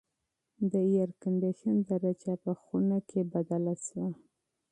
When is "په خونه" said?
2.43-2.97